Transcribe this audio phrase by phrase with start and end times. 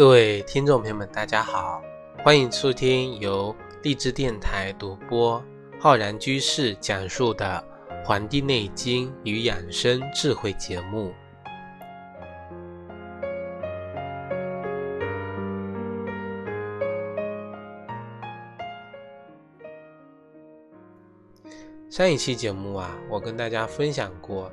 [0.00, 1.82] 各位听众朋友们，大家好，
[2.24, 5.44] 欢迎收听由荔枝电台独播、
[5.78, 7.62] 浩然居士讲述的
[8.06, 11.12] 《黄帝内经与养生智慧》节目。
[21.90, 24.50] 上一期节目啊，我跟大家分享过，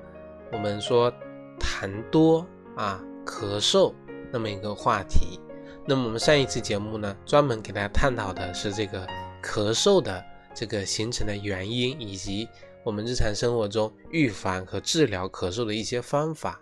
[0.51, 1.09] 我们说
[1.57, 3.93] 痰多啊、咳嗽。
[4.31, 5.39] 那么一个话题，
[5.85, 9.07] 那么我们上一次节目呢，专门给大家探讨的是这个
[9.41, 10.23] 咳嗽的
[10.53, 12.47] 这个形成的原因，以及
[12.83, 16.61] 我们日常生活中预防和治疗咳嗽的一些方法。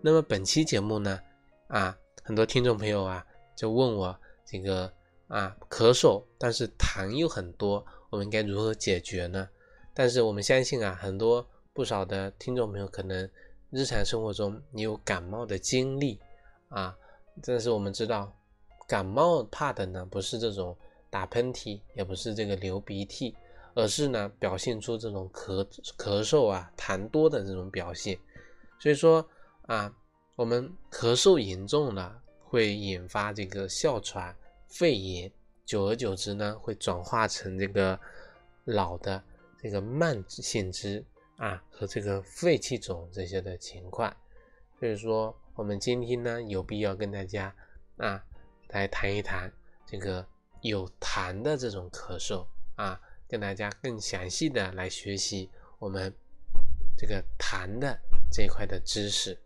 [0.00, 1.20] 那么本期节目呢，
[1.68, 4.90] 啊，很多听众朋友啊就问我这个
[5.28, 9.48] 啊咳嗽，但是痰又很多，我们该如何解决呢？
[9.94, 13.28] 但是我们相信啊，很多不少的听众朋友可能
[13.70, 16.18] 日常生活中你有感冒的经历
[16.68, 16.96] 啊。
[17.40, 18.30] 但是我们知道，
[18.86, 20.76] 感冒怕的呢不是这种
[21.08, 23.34] 打喷嚏，也不是这个流鼻涕，
[23.74, 25.66] 而是呢表现出这种咳
[25.96, 28.18] 咳嗽啊痰多的这种表现。
[28.78, 29.26] 所以说
[29.62, 29.90] 啊，
[30.36, 34.36] 我们咳嗽严重了，会引发这个哮喘、
[34.68, 35.32] 肺炎，
[35.64, 37.98] 久而久之呢会转化成这个
[38.64, 39.22] 老的
[39.60, 41.02] 这个慢性支
[41.38, 44.14] 啊和这个肺气肿这些的情况。
[44.78, 45.34] 所以说。
[45.54, 47.54] 我们今天呢，有必要跟大家
[47.98, 48.24] 啊
[48.68, 49.52] 来谈一谈
[49.84, 50.26] 这个
[50.62, 56.10] 有痰的这种咳嗽啊，跟大家更详细的来学习我们
[56.96, 58.00] 这个痰的
[58.30, 59.38] 这一块的知识。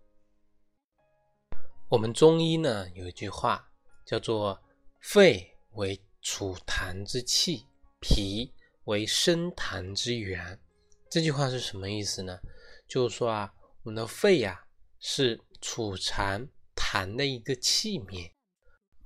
[1.88, 3.68] 我们中医呢有一句话
[4.04, 4.62] 叫做
[5.02, 7.66] “肺为储痰之器，
[7.98, 8.54] 脾
[8.84, 10.60] 为生痰之源”。
[11.10, 12.38] 这句话是什么意思呢？
[12.86, 13.52] 就是说啊，
[13.82, 14.64] 我们的肺呀
[15.00, 15.40] 是。
[15.60, 18.30] 储藏痰的一个器皿，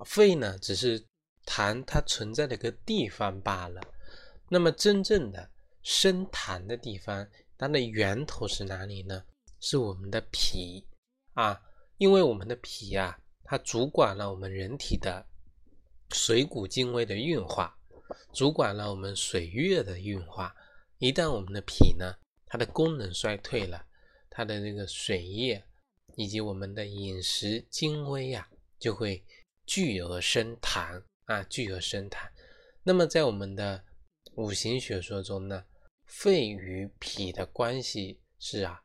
[0.05, 1.05] 肺呢只是
[1.45, 3.81] 痰它存在的一个地方罢了。
[4.49, 5.49] 那么真正的
[5.81, 9.23] 生痰的地方，它的源头是哪里呢？
[9.59, 10.85] 是我们的脾
[11.33, 11.61] 啊，
[11.97, 15.25] 因为我们的脾啊，它主管了我们人体的
[16.11, 17.77] 水谷精微的运化，
[18.33, 20.55] 主管了我们水液的运化。
[20.97, 23.85] 一旦我们的脾呢，它的功能衰退了，
[24.29, 25.63] 它的这个水液。
[26.15, 28.49] 以及我们的饮食精微呀，
[28.79, 29.23] 就会
[29.65, 32.29] 聚而生痰啊，聚而生痰。
[32.83, 33.83] 那么在我们的
[34.35, 35.65] 五行学说中呢，
[36.05, 38.81] 肺与脾的关系是啊，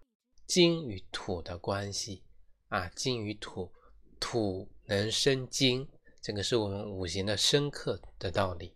[0.46, 2.22] 金与土的关系
[2.68, 3.72] 啊，金与土，
[4.20, 5.88] 土能生金，
[6.20, 8.74] 这个是我们五行的深刻的道理。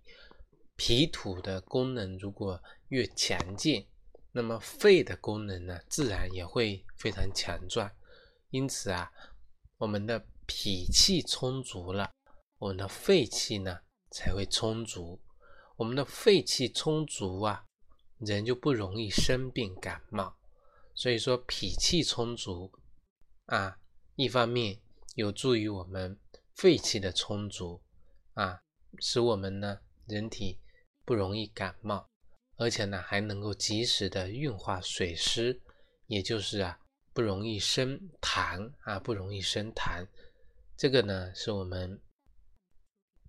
[0.77, 3.87] 脾土的功能如果越强健，
[4.33, 7.91] 那么肺的功能呢，自然也会非常强壮。
[8.51, 9.13] 因此啊，
[9.79, 12.11] 我们的脾气充足了，
[12.59, 13.81] 我们的肺气呢
[14.11, 15.21] 才会充足。
[15.77, 17.65] 我们的肺气充足啊，
[18.19, 20.37] 人就不容易生病感冒。
[20.95, 22.73] 所以说，脾气充足
[23.47, 23.79] 啊，
[24.17, 24.81] 一方面
[25.15, 26.19] 有助于我们
[26.57, 27.81] 肺气的充足
[28.35, 28.61] 啊，
[28.99, 30.59] 使我们呢人体
[31.05, 32.11] 不容易感冒，
[32.57, 35.63] 而且呢还能够及时的运化水湿，
[36.09, 36.81] 也就是啊。
[37.21, 40.09] 不容易生痰啊，不容易生痰，
[40.75, 42.01] 这个呢是我们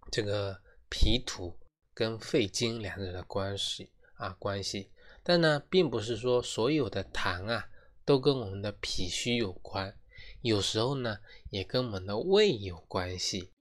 [0.10, 0.58] 这个
[0.90, 1.60] 脾土
[1.94, 4.90] 跟肺经两者的关系啊关系。
[5.24, 7.70] 但呢，并不是说所有的痰啊
[8.06, 9.94] 都跟我们的脾虚有关，
[10.40, 11.18] 有时候呢
[11.50, 13.52] 也跟我们的胃有关系。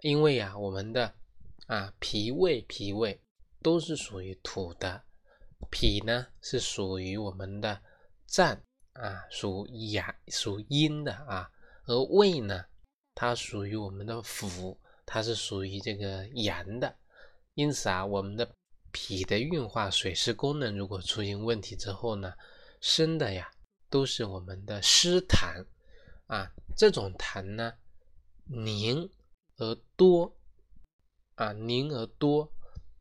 [0.00, 1.14] 因为啊，我们的
[1.66, 3.22] 啊脾胃脾胃
[3.62, 5.04] 都是属于土的，
[5.70, 7.80] 脾呢是属于我们的
[8.26, 8.60] 脏。
[9.00, 11.50] 啊，属阳属阴的啊，
[11.86, 12.64] 而胃呢，
[13.14, 16.94] 它属于我们的腑，它是属于这个阳的。
[17.54, 18.48] 因此啊，我们的
[18.92, 22.32] 脾的运化水湿功能如果出现问题之后呢，
[22.80, 23.50] 生的呀
[23.88, 25.64] 都是我们的湿痰
[26.26, 26.52] 啊。
[26.76, 27.74] 这种痰呢，
[28.44, 29.10] 凝
[29.56, 30.36] 而多
[31.34, 32.52] 啊，凝而多。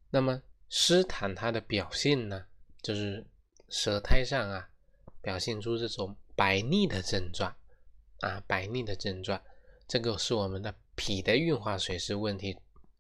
[0.09, 2.45] 那么湿痰它的表现呢，
[2.81, 3.25] 就是
[3.69, 4.69] 舌苔上啊。
[5.27, 7.53] 表现出这种白腻的症状
[8.21, 9.41] 啊，白腻的症状，
[9.85, 12.57] 这个是我们的脾的运化水湿问题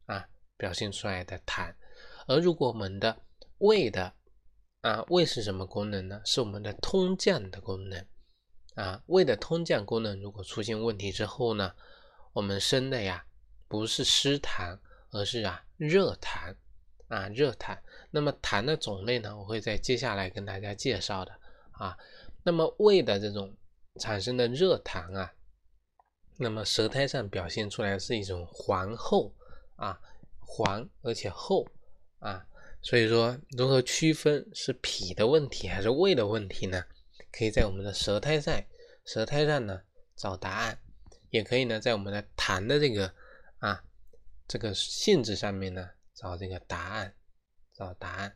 [0.07, 0.27] 啊
[0.57, 1.73] 表现出来的痰。
[2.27, 3.17] 而如果我们的
[3.59, 4.13] 胃的
[4.81, 6.21] 啊，胃是什么功能呢？
[6.25, 8.05] 是我们的通降的功能
[8.75, 9.01] 啊。
[9.05, 11.73] 胃的通降功能如果出现问题之后呢，
[12.33, 13.25] 我们生的呀
[13.69, 14.77] 不是湿痰，
[15.11, 16.53] 而是啊热痰
[17.07, 17.79] 啊热痰。
[18.11, 21.31] 那么痰的种类呢，我会在接下来跟大家介绍的。
[21.79, 21.97] 啊，
[22.43, 23.55] 那么胃的这种
[23.99, 25.33] 产生的热痰啊，
[26.37, 29.33] 那么舌苔上表现出来是一种黄厚
[29.75, 29.99] 啊，
[30.39, 31.67] 黄而且厚
[32.19, 32.45] 啊，
[32.81, 36.83] 所以说如何区分是脾的问题还是胃的问题呢？
[37.31, 38.63] 可以在我们的舌苔上，
[39.05, 39.81] 舌苔上呢
[40.15, 40.79] 找答案，
[41.29, 43.13] 也可以呢在我们的痰的这个
[43.59, 43.83] 啊
[44.47, 47.13] 这个性质上面呢找这个答案，
[47.73, 48.35] 找答案。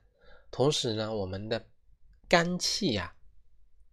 [0.52, 1.66] 同时呢，我们的
[2.28, 3.16] 肝气呀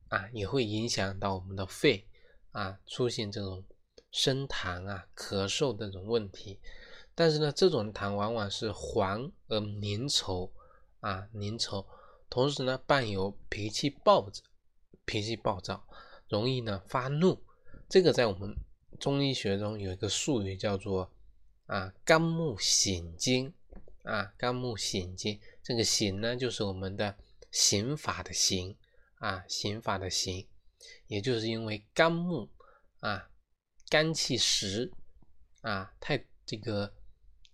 [0.09, 2.07] 啊也会影响到我们的肺
[2.53, 3.65] 啊，出现这种
[4.11, 6.61] 生痰啊、咳嗽这种问题。
[7.15, 10.51] 但是呢，这种痰往往是黄而粘稠
[11.01, 11.85] 啊，粘稠，
[12.31, 14.43] 同时呢伴有脾气暴躁。
[15.05, 15.89] 脾气暴躁，
[16.29, 17.43] 容易呢发怒，
[17.89, 18.55] 这个在我们
[19.01, 21.11] 中医学中有一个术语叫做
[21.65, 23.51] 啊肝木醒经
[24.03, 27.17] 啊肝木醒经，这个醒呢就是我们的
[27.51, 28.77] 刑法的刑
[29.19, 30.49] 啊刑法的刑，
[31.07, 32.51] 也就是因为肝木
[33.01, 33.31] 啊
[33.89, 34.93] 肝气实
[35.63, 36.95] 啊太这个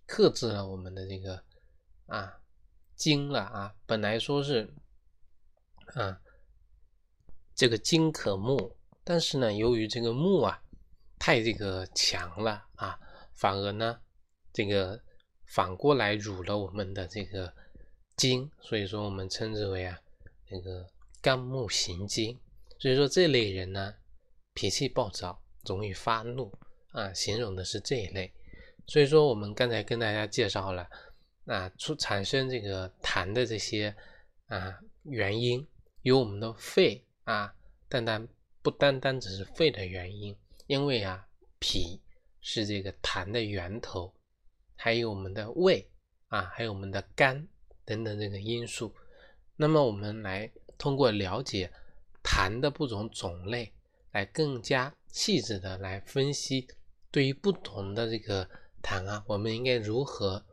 [0.05, 1.43] 克制了我们的这个
[2.07, 2.41] 啊
[2.95, 4.73] 精了啊，本来说是
[5.93, 6.21] 啊。
[7.57, 10.61] 这个金可木，但是呢，由于这个木啊
[11.17, 12.99] 太这个强了啊，
[13.33, 14.01] 反而呢
[14.51, 15.01] 这个
[15.45, 17.55] 反过来辱了我们的这个
[18.17, 19.97] 金，所以说我们称之为啊
[20.49, 20.85] 那个
[21.25, 22.39] 肝木行金。
[22.77, 23.95] 所以说这类人呢
[24.53, 26.53] 脾气暴躁，容易发怒
[26.91, 28.31] 啊，形容的是这一类。
[28.85, 30.87] 所以说我们刚才跟大家介绍了
[31.45, 33.95] 啊出产生这个痰的这些
[34.45, 35.67] 啊原因，
[36.03, 37.01] 有我们的肺。
[37.23, 37.51] 啊，
[37.89, 38.27] 但但
[38.61, 40.37] 不单单只是肺的原因，
[40.67, 41.99] 因为啊，脾
[42.39, 44.13] 是这个痰的源头，
[44.75, 45.89] 还有我们的胃
[46.27, 47.47] 啊，还有我们的肝
[47.83, 48.93] 等等这个因素。
[49.55, 51.71] 那么我们来通过了解
[52.23, 53.73] 痰的不同种类，
[54.11, 56.67] 来更加细致的来分析，
[57.11, 58.49] 对于不同的这个
[58.81, 60.45] 痰啊，我们应该如何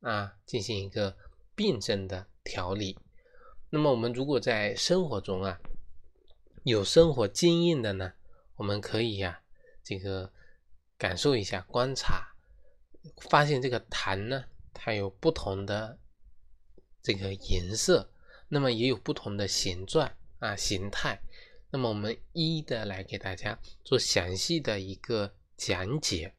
[0.00, 1.16] 啊进行一个
[1.54, 2.98] 病症的调理。
[3.70, 5.60] 那么我们如果在生活中啊，
[6.64, 8.12] 有生活经验的呢，
[8.56, 9.42] 我们可以呀，
[9.84, 10.32] 这个
[10.96, 12.34] 感受一下，观察，
[13.28, 15.98] 发现这个痰呢，它有不同的
[17.02, 18.10] 这个颜色，
[18.48, 21.20] 那么也有不同的形状啊形态。
[21.70, 26.34] 那么我们一一的来给大家做详细的一个讲解。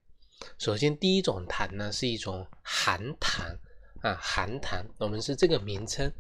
[0.57, 3.57] 首先，第一种痰呢是一种寒痰
[4.01, 6.11] 啊，寒痰，我们是这个名称，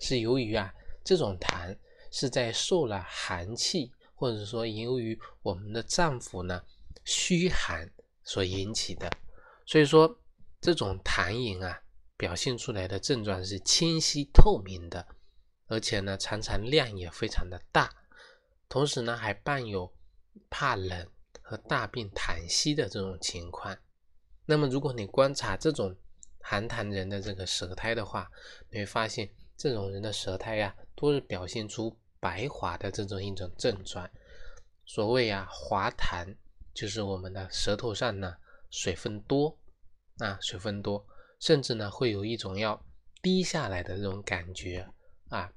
[0.00, 0.72] 是由于啊
[1.04, 1.76] 这种痰。
[2.16, 6.62] 是在受了寒气，或者说由于我们的脏腑呢
[7.04, 7.90] 虚寒
[8.22, 9.10] 所引起的，
[9.66, 10.16] 所以说
[10.60, 11.82] 这种痰饮啊
[12.16, 15.04] 表现出来的症状是清晰透明的，
[15.74, 17.90] 而且呢常常量也非常的大，
[18.68, 19.92] 同时呢还伴有
[20.48, 21.06] 怕冷
[21.42, 23.76] 和大便痰稀的这种情况。
[24.46, 25.94] 那么如果你观察这种
[26.40, 28.30] 寒痰人的这个舌苔的话，
[28.70, 31.94] 你会发现这种人的舌苔呀都是表现出。
[32.20, 34.10] 白滑的这种一种症状，
[34.86, 36.34] 所谓啊滑痰，
[36.72, 38.34] 就是我们的舌头上呢
[38.70, 39.54] 水分多
[40.16, 41.06] 啊水分多，
[41.38, 42.82] 甚至呢会有一种要
[43.20, 44.88] 滴下来的这种感觉
[45.28, 45.52] 啊，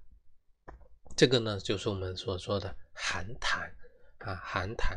[1.18, 3.68] 这个呢就是我们所说的寒痰
[4.20, 4.96] 啊寒痰。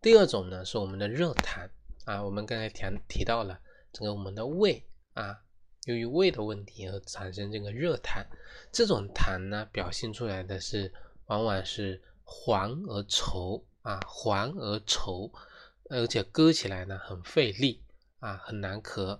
[0.00, 1.68] 第二种呢是我们的热痰
[2.04, 3.58] 啊，我们刚才提提到了
[3.92, 5.42] 这个我们的胃啊。
[5.86, 8.24] 由于胃的问题而产生这个热痰，
[8.70, 10.92] 这种痰呢，表现出来的是
[11.26, 15.32] 往往是黄而稠啊，黄而稠，
[15.88, 17.82] 而且割起来呢很费力
[18.20, 19.18] 啊，很难咳。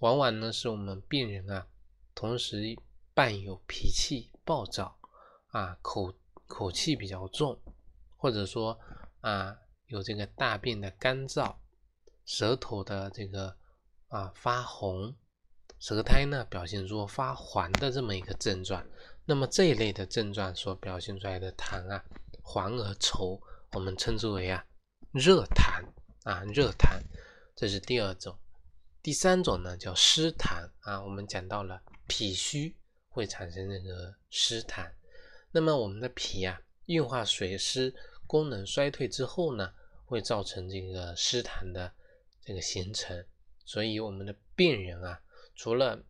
[0.00, 1.68] 往往呢是我们病人啊，
[2.16, 2.74] 同时
[3.14, 4.97] 伴有脾气暴躁
[5.48, 6.14] 啊，口
[6.46, 7.58] 口气比较重，
[8.16, 8.78] 或者说
[9.20, 11.56] 啊有这个大便的干燥，
[12.24, 13.56] 舌头的这个
[14.08, 15.14] 啊发红。
[15.78, 18.84] 舌苔呢表现出发黄的这么一个症状，
[19.24, 22.04] 那么这一类的症状所表现出来的痰啊，
[22.42, 23.40] 黄而稠，
[23.70, 24.64] 我们称之为啊
[25.12, 25.84] 热痰
[26.24, 27.00] 啊热痰，
[27.54, 28.36] 这是第二种。
[29.00, 32.76] 第三种呢叫湿痰啊，我们讲到了脾虚
[33.08, 34.90] 会产生这个湿痰，
[35.50, 37.94] 那么我们的脾啊运化水湿
[38.26, 39.72] 功能衰退之后呢，
[40.04, 41.92] 会造成这个湿痰的
[42.42, 43.24] 这个形成，
[43.64, 45.20] 所以我们的病人啊。
[45.54, 46.00] 除了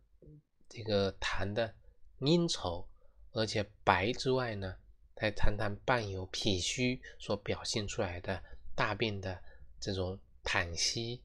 [0.67, 1.73] 这个痰的
[2.19, 2.85] 粘稠
[3.31, 4.75] 而且白之外呢，
[5.15, 8.43] 还常常伴有脾虚所表现出来的
[8.75, 9.41] 大便的
[9.79, 11.21] 这种痰稀、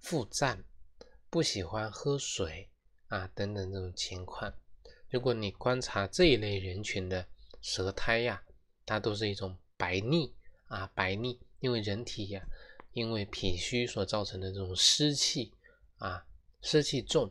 [0.00, 0.62] 腹胀、
[1.30, 2.68] 不喜欢喝水
[3.06, 4.52] 啊等等这种情况。
[5.10, 7.26] 如果你观察这一类人群的
[7.68, 8.42] 舌苔呀，
[8.86, 10.34] 它都是一种白腻
[10.68, 12.42] 啊白腻，因为人体呀
[12.94, 15.52] 因为脾虚所造成的这种湿气
[15.98, 16.24] 啊，
[16.62, 17.30] 湿气重，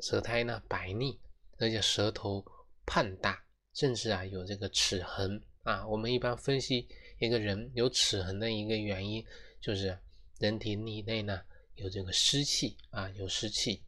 [0.00, 1.20] 舌苔呢白腻，
[1.58, 2.42] 而且舌头
[2.86, 3.44] 胖大，
[3.74, 5.86] 甚至啊有这个齿痕啊。
[5.86, 9.22] 我们一般分析一个人有齿痕的一个原因，
[9.60, 9.98] 就是
[10.38, 11.42] 人体体内呢
[11.74, 13.82] 有这个湿气啊，有湿气。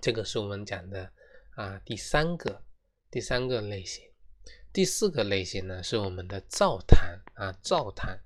[0.00, 1.10] 这个是我们讲的
[1.56, 2.62] 啊第三个
[3.10, 4.04] 第三个类型。
[4.72, 8.18] 第四个类型呢是我们的燥痰啊，燥痰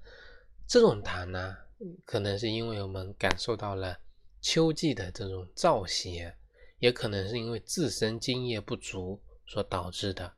[0.66, 1.56] 这种痰呢，
[2.04, 3.98] 可能是因为我们感受到了
[4.40, 6.34] 秋季的这种燥邪，
[6.78, 10.32] 也可能是因为自身津液不足所导致的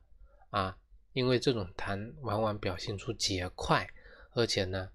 [0.49, 0.77] 啊。
[1.13, 3.87] 因为这种痰往往表现出结块，
[4.31, 4.89] 而且呢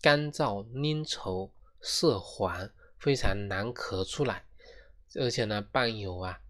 [0.00, 2.68] 干燥粘稠、色黄，
[2.98, 4.44] 非常难咳出来，
[5.14, 6.40] 而且呢伴有啊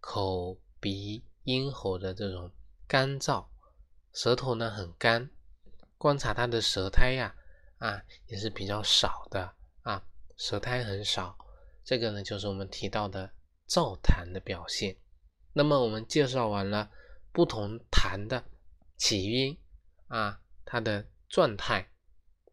[0.00, 2.50] 口鼻咽喉的这种。
[2.90, 3.46] 干燥，
[4.14, 5.28] 舌头呢很干，
[5.98, 7.36] 观察他的舌苔呀，
[7.76, 10.02] 啊也是比较少的啊，
[10.38, 11.36] 舌苔很少，
[11.84, 13.30] 这个呢就是我们提到的
[13.68, 14.96] 燥痰的表现。
[15.52, 16.90] 那么我们介绍完了
[17.30, 18.42] 不同痰的
[18.96, 19.58] 起因
[20.06, 21.90] 啊，它的状态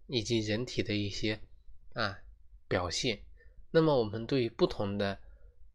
[0.07, 1.39] 以及人体的一些
[1.93, 2.19] 啊
[2.67, 3.23] 表现，
[3.71, 5.17] 那么我们对于不同的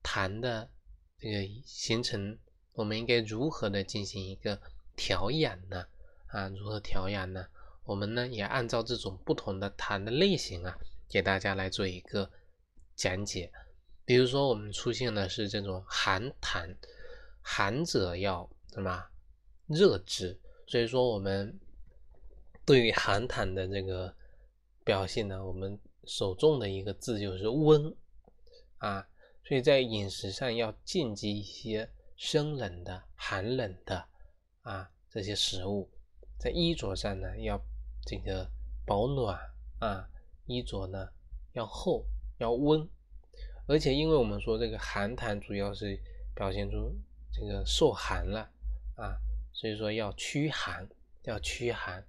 [0.03, 0.71] 痰的
[1.17, 2.39] 这个形成。
[2.73, 4.61] 我们应该如何的进行一个
[4.97, 5.87] 调养呢？
[6.29, 7.47] 啊，如何调养呢？
[7.85, 12.31] 我们呢也按照这种不同的痰的类型啊，给大家来做一个
[12.95, 13.53] 讲解。
[14.05, 16.75] 比如说，我们出现的是这种寒痰，
[17.43, 19.05] 寒者要什么？
[19.67, 20.39] 热之。
[20.67, 21.59] 所以说，我们
[22.65, 24.15] 对于寒痰的这个
[24.85, 27.95] 表现呢，我们首重的一个字就是温
[28.79, 29.07] 啊。
[29.45, 31.91] 所以在饮食上要禁忌一些。
[32.21, 34.07] 生冷的、寒冷的
[34.61, 35.89] 啊，这些食物，
[36.39, 37.59] 在衣着上呢，要
[38.05, 38.47] 这个
[38.85, 39.41] 保暖
[39.79, 40.07] 啊，
[40.45, 41.09] 衣着呢
[41.55, 42.05] 要厚、
[42.37, 42.87] 要温，
[43.67, 45.99] 而且因为我们说这个寒痰主要是
[46.35, 46.95] 表现出
[47.33, 48.51] 这个受寒了
[48.97, 49.17] 啊，
[49.55, 50.87] 所以说要驱寒，
[51.23, 52.07] 要驱寒。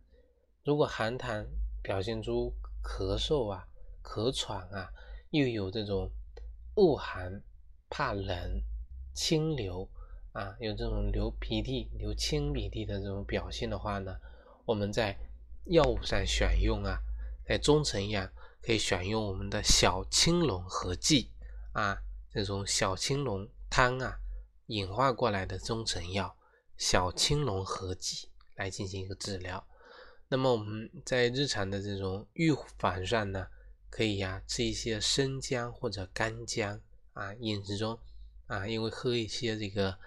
[0.65, 1.47] 如果寒痰
[1.81, 2.53] 表现出
[2.83, 3.65] 咳嗽啊、
[4.03, 4.91] 咳喘啊，
[5.29, 6.11] 又有这种
[6.75, 7.41] 恶寒、
[7.89, 8.61] 怕冷、
[9.13, 9.89] 清流。
[10.33, 14.15] 啊，有这种流鼻涕、流清鼻涕的这种表现的话呢，
[14.63, 15.17] 我们在
[15.65, 17.01] 药物上选用啊，
[17.45, 18.29] 在中成药
[18.61, 21.31] 可以选用我们的小青龙合剂
[21.73, 24.19] 啊，这种小青龙汤啊，
[24.67, 26.33] 演化过来的中成药
[26.77, 29.67] 小青龙合剂来进行一个治疗。
[30.29, 33.47] 那么我们在日常的这种预防上呢，
[33.89, 36.79] 可以呀吃一些生姜或者干姜
[37.11, 37.99] 啊，饮食中
[38.47, 39.99] 啊，因为喝一些这个。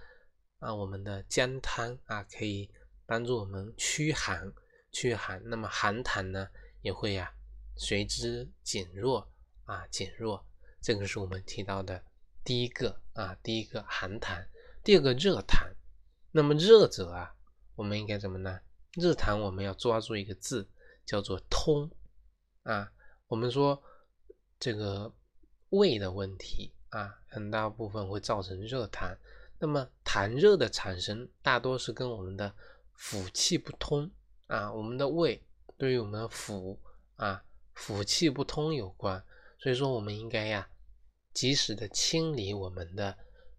[0.65, 2.71] 啊，我们的姜汤啊，可以
[3.05, 4.51] 帮助我们驱寒，
[4.91, 5.43] 驱寒。
[5.45, 6.49] 那么寒痰呢，
[6.81, 7.35] 也会呀
[7.77, 9.31] 随之减弱
[9.65, 10.43] 啊，减弱。
[10.81, 12.03] 这个是我们提到的
[12.43, 14.47] 第一个啊，第一个寒痰。
[14.83, 15.71] 第二个热痰。
[16.33, 17.37] 那么热者啊，
[17.75, 18.59] 我们应该怎么呢？
[18.93, 20.67] 热痰我们要抓住一个字，
[21.05, 21.91] 叫做通
[22.63, 22.91] 啊。
[23.27, 23.83] 我们说
[24.59, 25.15] 这个
[25.69, 29.15] 胃的问题啊，很大部分会造成热痰。
[29.65, 32.55] 那么痰热的产生大多是跟我们的
[32.99, 34.11] 腑气不通
[34.47, 35.43] 啊，我们的胃
[35.79, 36.77] 对于我们的腑
[37.17, 37.43] 啊
[37.75, 39.25] 腑气不通有关，
[39.59, 40.69] 所以说我们应该呀
[41.33, 43.17] 及时的清理我们的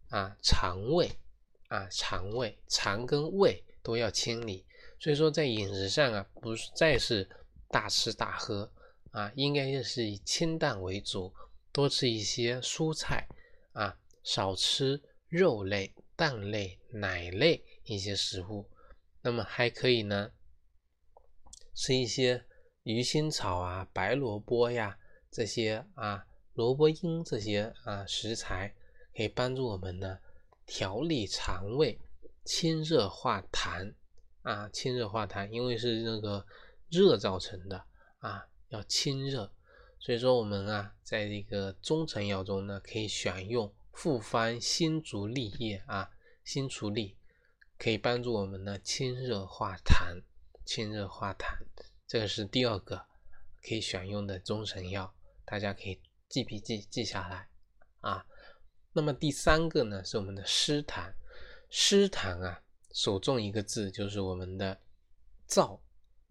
[0.09, 1.09] 啊肠胃
[1.69, 4.63] 啊肠胃肠跟胃都要清理，
[4.99, 7.27] 所以说在饮食上啊不再是
[7.69, 8.71] 大吃大喝
[9.09, 11.33] 啊，应该就是以清淡为主，
[11.71, 13.27] 多吃一些蔬菜
[13.73, 15.01] 啊，少吃。
[15.35, 18.69] 肉类、蛋类、奶类一些食物，
[19.21, 20.31] 那么还可以呢，
[21.73, 22.45] 吃一些
[22.83, 24.97] 鱼腥草啊、白萝卜呀
[25.29, 28.73] 这些啊、萝卜缨这些啊食材，
[29.13, 30.19] 可以帮助我们呢
[30.65, 31.99] 调理肠胃、
[32.45, 33.93] 清热化痰
[34.43, 36.45] 啊，清热化痰，因为是那个
[36.89, 37.83] 热造成的
[38.19, 39.51] 啊，要清热，
[39.99, 43.69] 所以说我们啊，在这个中成药中呢，可以选用。
[43.95, 46.11] 复方新竹立叶啊，
[46.43, 47.15] 新竹立
[47.77, 50.21] 可以帮助我们呢清热化痰，
[50.65, 51.57] 清热化痰，
[52.05, 53.05] 这个是第二个
[53.63, 57.47] 可以选用的中成药，大家可以记笔记记下来
[58.01, 58.27] 啊。
[58.91, 61.13] 那么第三个呢是我们的湿痰，
[61.69, 62.61] 湿痰啊，
[62.93, 64.77] 首重一个字就是我们的
[65.47, 65.79] 燥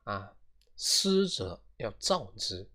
[0.05, 0.37] 啊，
[0.77, 2.69] 湿者要燥之，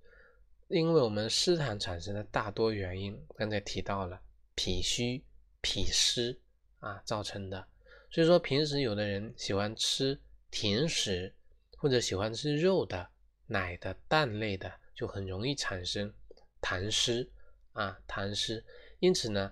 [0.68, 4.20] 因为我们湿痰产生的大多原因，刚才提到了。
[4.60, 5.24] 脾虚、
[5.62, 6.38] 脾湿
[6.80, 7.66] 啊造成的，
[8.12, 10.20] 所以说平时有的人喜欢吃
[10.52, 11.34] 甜食，
[11.78, 13.10] 或者喜欢吃肉的、
[13.48, 16.14] 奶的、蛋类的，就很容易产生
[16.62, 17.32] 痰湿
[17.72, 18.62] 啊，痰湿。
[19.00, 19.50] 因此呢，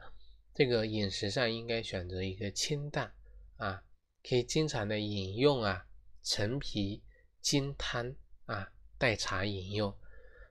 [0.53, 3.09] 这个饮食上应该选择一个清淡
[3.55, 3.81] 啊，
[4.21, 5.87] 可以经常的饮用啊
[6.21, 7.01] 陈皮
[7.39, 8.13] 金汤
[8.45, 9.97] 啊代茶饮用，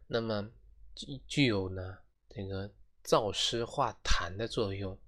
[0.06, 0.50] 那么
[0.94, 1.98] 具具有呢
[2.30, 2.72] 这个
[3.06, 4.98] 燥湿化痰的作用。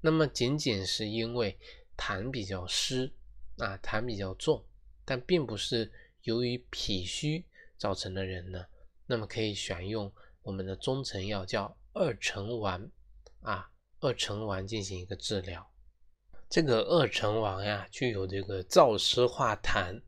[0.00, 1.58] 那么仅仅是因为
[1.96, 3.12] 痰比较湿
[3.58, 4.64] 啊，痰比较重，
[5.04, 7.44] 但并不是由于脾虚
[7.76, 8.64] 造成的人呢，
[9.06, 10.10] 那么可以选用
[10.42, 12.90] 我们的中成药叫二陈丸
[13.42, 15.70] 啊，二陈丸进行一个治疗。
[16.48, 20.00] 这个二陈丸呀，具有这个燥湿化痰、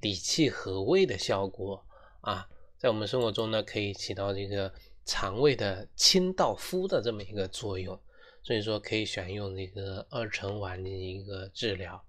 [0.00, 1.86] 理气和胃的效果
[2.22, 4.72] 啊，在我们生活中呢，可以起到这个
[5.04, 8.00] 肠胃的清道夫的这么一个作用。
[8.42, 12.04] 所以说可以选用这个二陈丸进行一个治疗。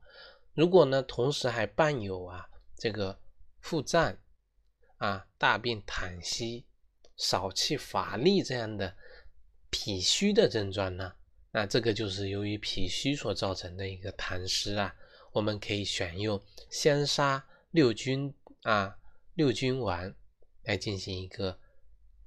[0.53, 2.45] 如果呢，同时还伴有啊
[2.77, 3.17] 这个
[3.61, 4.17] 腹胀
[4.97, 6.65] 啊、大便溏稀、
[7.15, 8.95] 少气乏力这样的
[9.69, 11.13] 脾虚的症状呢，
[11.51, 14.93] 那这个就是由于脾虚所造成的一个痰湿啊。
[15.31, 18.33] 我们可以选用香砂六君
[18.63, 18.97] 啊
[19.33, 20.15] 六君丸
[20.63, 21.59] 来进行一个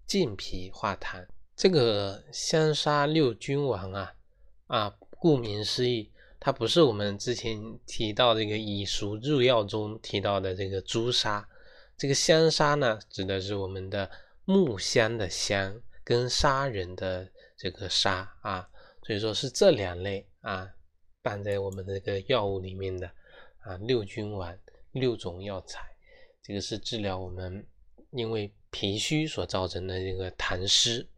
[0.09, 1.27] 健脾化痰。
[1.55, 4.15] 这个香砂六君丸啊，
[4.67, 6.11] 啊，顾名思义，
[6.41, 11.47] 它不是我们之前提到这个以熟入药中提到的这个朱砂。
[11.99, 14.11] 这个香砂呢，指的是我们的
[14.47, 18.67] 木香的香跟砂仁的这个砂啊，
[19.03, 20.71] 所以说是这两类啊，
[21.21, 23.07] 拌在我们这个药物里面的
[23.59, 24.59] 啊，六君丸
[24.93, 25.81] 六种药材，
[26.43, 27.67] 这个是治疗我们
[28.13, 31.09] 因为脾虚所造成的这个痰湿。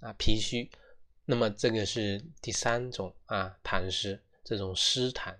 [0.00, 0.70] 啊，脾虚，
[1.24, 5.34] 那么这个是第三种啊，痰湿这种湿痰。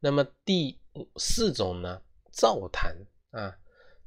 [0.00, 0.80] 那么第
[1.14, 2.92] 四种呢，燥痰
[3.30, 3.56] 啊，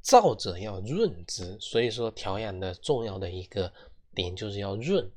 [0.04, 3.72] 燥者要润之，所以说调养的重要的一个
[4.14, 5.10] 点就是要润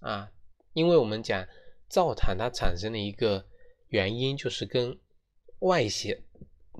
[0.00, 0.32] 啊，
[0.72, 1.46] 因为我们讲
[1.90, 3.46] 燥痰它产生的一个
[3.88, 4.98] 原因就是跟
[5.58, 6.22] 外邪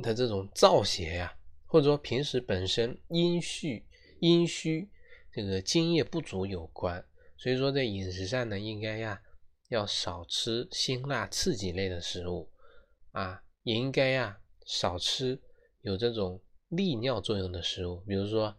[0.03, 3.85] 的这种燥邪呀，或者说平时本身阴虚
[4.23, 4.89] 阴虚。
[5.33, 7.05] 这个津液不足有关，
[7.37, 9.21] 所以说在饮食上呢，应该呀
[9.69, 12.53] 要少吃辛辣刺激类的食物
[13.11, 15.41] 啊，也应该呀少吃
[15.81, 18.55] 有这种利尿作用的食物，比如说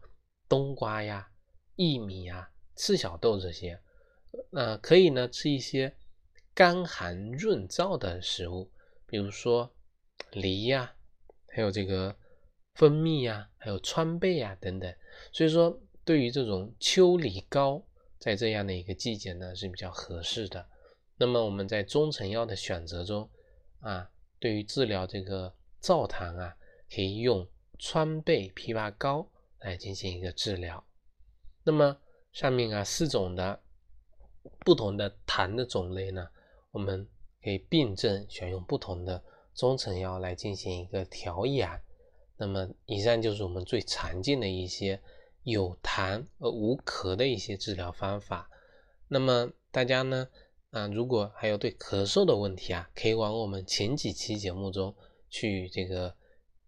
[0.50, 1.32] 冬瓜呀、
[1.78, 3.80] 薏米呀、赤小豆这些。
[4.52, 5.96] 呃，可以呢吃一些
[6.56, 8.72] 甘寒润燥的食物，
[9.06, 9.74] 比如说
[10.32, 10.96] 梨呀，
[11.48, 12.18] 还有这个
[12.74, 14.92] 蜂蜜呀，还有川贝呀等等。
[15.32, 15.80] 所以说。
[16.06, 17.82] 对于这种秋梨膏，
[18.20, 20.68] 在这样的一个季节呢是比较合适的。
[21.16, 23.30] 那么我们在中成药的选择中
[23.80, 26.54] 啊，对于治疗这个燥痰啊，
[26.94, 27.48] 可以用
[27.80, 29.26] 川贝枇杷膏
[29.60, 30.84] 来进行一个治疗。
[31.64, 31.98] 那么
[32.34, 33.62] 上面啊四种的
[34.60, 36.28] 不同的痰的种类呢，
[36.72, 37.08] 我们
[37.42, 39.24] 可以病症选用不同的
[39.56, 41.80] 中成药来进行一个调养。
[42.46, 45.02] 那么以上就是我们最常见的一些。
[45.46, 48.50] 有痰而无咳的一些治疗方法。
[49.10, 50.30] 那么大家呢，
[50.72, 54.96] 啊，如果还有对咳嗽的问题啊，可以往我们前几期节目中
[55.30, 56.16] 去这个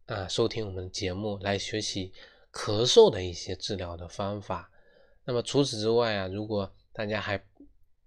[0.08, 2.12] 啊收听我们的节目来学习
[2.52, 4.70] 咳嗽的一些治疗的方法。
[5.24, 7.42] 那么除此之外啊，如果大家还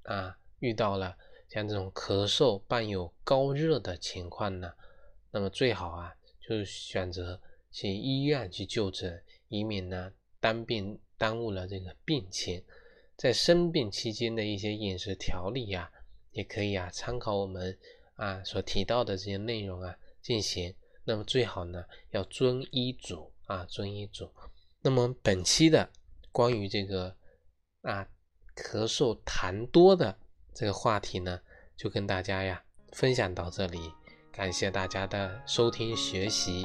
[0.03, 1.17] 啊遇到了
[1.49, 4.75] 像这种咳嗽伴有高热的情况呢，
[5.31, 6.13] 那么最好啊
[6.47, 10.13] 就选择去医院去就诊，以免呢。
[10.41, 12.63] 单病耽误了这个病情，
[13.17, 15.91] 在生病期间的一些饮食调理呀，
[16.31, 17.77] 也可以啊参考我们
[18.15, 20.73] 啊所提到的这些内容啊进行。
[21.03, 24.31] 那么最好呢要遵医嘱啊遵医嘱。
[24.81, 25.91] 那么本期的
[26.31, 27.17] 关于这个
[27.81, 28.09] 啊
[28.55, 30.17] 咳嗽痰多的
[30.55, 31.41] 这个话题呢，
[31.77, 33.81] 就跟大家呀分享到这里。
[34.31, 36.65] 感谢大家的收听学习，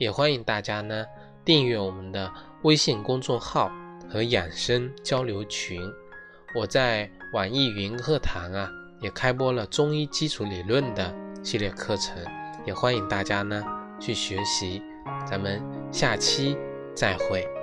[0.00, 1.04] 也欢迎大家呢
[1.44, 2.28] 订阅我们的。
[2.62, 3.72] 微信公众号
[4.06, 5.80] 和养生交流群，
[6.54, 11.10] 我在网易云课堂啊也开播了中医基础理论的
[11.42, 12.16] 系列课程，
[12.66, 13.64] 也欢迎大家呢
[13.98, 14.82] 去学习。
[15.26, 16.54] 咱们下期
[16.94, 17.59] 再会。